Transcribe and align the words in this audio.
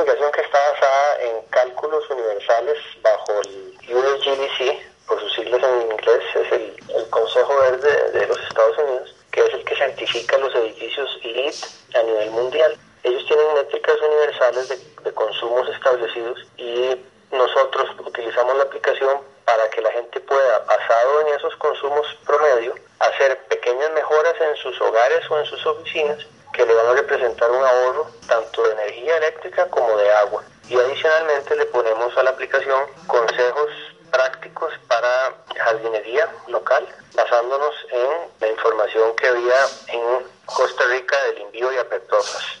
aplicación 0.00 0.32
que 0.32 0.40
está 0.40 0.58
basada 0.72 1.22
en 1.22 1.42
cálculos 1.50 2.10
universales 2.10 2.78
bajo 3.02 3.40
el 3.42 3.94
USGBC, 3.94 5.06
por 5.06 5.20
sus 5.20 5.34
siglas 5.34 5.62
en 5.62 5.92
inglés, 5.92 6.22
es 6.34 6.52
el, 6.52 6.74
el 6.96 7.10
Consejo 7.10 7.54
Verde 7.56 8.10
de 8.12 8.26
los 8.26 8.38
Estados 8.40 8.78
Unidos, 8.78 9.14
que 9.30 9.40
es 9.40 9.54
el 9.54 9.64
que 9.64 9.76
certifica 9.76 10.38
los 10.38 10.54
edificios 10.54 11.20
LEED 11.22 11.54
a 11.94 12.02
nivel 12.02 12.30
mundial. 12.30 12.78
Ellos 13.02 13.24
tienen 13.26 13.54
métricas 13.54 13.96
universales 14.00 14.68
de, 14.68 14.76
de 15.04 15.12
consumos 15.12 15.68
establecidos 15.68 16.38
y 16.56 16.96
nosotros 17.32 17.90
utilizamos 17.98 18.56
la 18.56 18.62
aplicación 18.62 19.20
para 19.44 19.68
que 19.70 19.82
la 19.82 19.90
gente 19.90 20.20
pueda, 20.20 20.60
basado 20.60 21.20
en 21.22 21.34
esos 21.34 21.54
consumos 21.56 22.06
promedio, 22.26 22.74
hacer 23.00 23.36
pequeñas 23.48 23.90
mejoras 23.92 24.34
en 24.40 24.56
sus 24.56 24.80
hogares 24.80 25.30
o 25.30 25.38
en 25.38 25.46
sus 25.46 25.66
oficinas 25.66 26.26
que 26.52 26.66
le 26.66 26.74
van 26.74 26.86
a 26.86 26.92
representar 26.94 27.50
un 27.50 27.64
ahorro 27.64 28.10
tanto 28.26 28.62
de 28.62 28.72
energía 28.72 29.16
eléctrica 29.18 29.66
como 29.68 29.96
de 29.96 30.12
agua. 30.12 30.42
Y 30.68 30.76
adicionalmente 30.78 31.56
le 31.56 31.66
ponemos 31.66 32.16
a 32.16 32.22
la 32.22 32.30
aplicación 32.30 32.84
consejos 33.06 33.70
prácticos 34.10 34.72
para 34.88 35.34
jardinería 35.56 36.28
local, 36.48 36.86
basándonos 37.14 37.74
en 37.90 38.10
la 38.40 38.48
información 38.48 39.14
que 39.16 39.28
había 39.28 39.66
en 39.88 40.26
Costa 40.46 40.84
Rica 40.90 41.16
del 41.24 41.42
envío 41.42 41.72
y 41.72 41.78
apertofas. 41.78 42.60